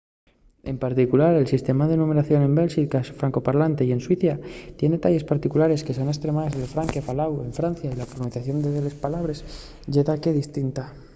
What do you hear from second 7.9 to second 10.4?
y la pronunciación de delles pallabres ye daqué